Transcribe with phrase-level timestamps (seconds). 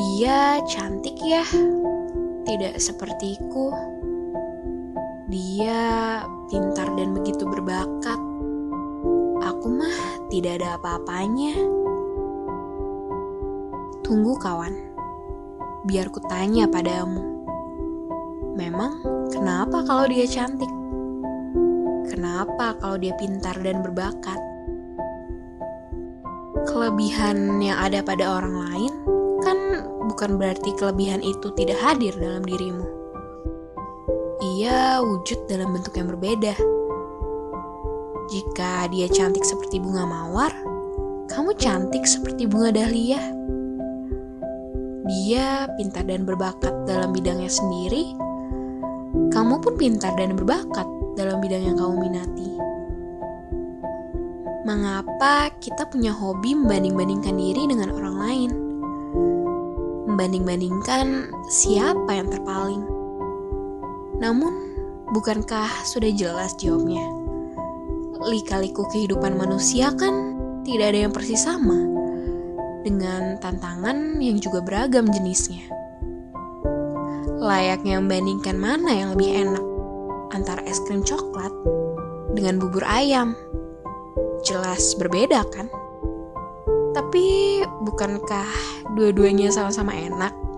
[0.00, 1.44] Dia cantik ya,
[2.48, 3.68] tidak sepertiku.
[5.28, 8.16] Dia pintar dan begitu berbakat.
[9.44, 11.52] Aku mah tidak ada apa-apanya.
[14.00, 14.72] Tunggu kawan,
[15.84, 17.44] biar ku tanya padamu.
[18.56, 20.72] Memang kenapa kalau dia cantik?
[22.08, 24.40] Kenapa kalau dia pintar dan berbakat?
[26.64, 29.19] Kelebihan yang ada pada orang lain
[29.80, 32.84] kan bukan berarti kelebihan itu tidak hadir dalam dirimu.
[34.40, 36.52] Ia wujud dalam bentuk yang berbeda.
[38.30, 40.52] Jika dia cantik seperti bunga mawar,
[41.32, 43.20] kamu cantik seperti bunga dahlia.
[45.10, 48.14] Dia pintar dan berbakat dalam bidangnya sendiri,
[49.34, 50.86] kamu pun pintar dan berbakat
[51.18, 52.50] dalam bidang yang kamu minati.
[54.62, 58.69] Mengapa kita punya hobi membanding-bandingkan diri dengan orang lain?
[60.20, 62.84] Membanding-bandingkan siapa yang terpaling.
[64.20, 64.52] Namun,
[65.16, 67.00] bukankah sudah jelas jawabnya?
[68.28, 71.88] Lika-liku kehidupan manusia kan tidak ada yang persis sama,
[72.84, 75.64] dengan tantangan yang juga beragam jenisnya.
[77.40, 79.64] Layaknya membandingkan mana yang lebih enak,
[80.36, 81.48] antara es krim coklat
[82.36, 83.32] dengan bubur ayam.
[84.44, 85.72] Jelas berbeda kan?
[86.90, 87.24] Tapi
[87.86, 88.50] bukankah
[88.98, 90.49] dua-duanya sama-sama enak?